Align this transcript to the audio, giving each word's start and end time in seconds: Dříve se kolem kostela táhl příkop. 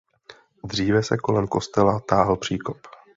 Dříve 0.63 1.03
se 1.03 1.17
kolem 1.17 1.47
kostela 1.47 1.99
táhl 1.99 2.37
příkop. 2.37 2.77